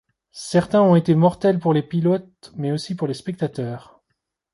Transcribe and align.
Certains 0.33 0.81
ont 0.81 0.95
été 0.95 1.13
mortels 1.13 1.59
pour 1.59 1.73
les 1.73 1.83
pilotes, 1.83 2.53
mais 2.55 2.71
aussi 2.71 2.95
pour 2.95 3.05
les 3.07 3.13
spectateurs. 3.13 4.01